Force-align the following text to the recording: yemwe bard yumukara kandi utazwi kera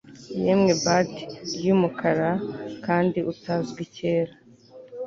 yemwe 0.43 0.71
bard 0.83 1.13
yumukara 1.65 2.31
kandi 2.85 3.19
utazwi 3.31 3.81
kera 3.95 4.33